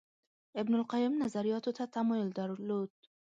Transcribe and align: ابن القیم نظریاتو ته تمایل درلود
ابن 0.61 0.73
القیم 0.79 1.13
نظریاتو 1.23 1.71
ته 1.77 1.83
تمایل 1.95 2.29
درلود 2.37 2.91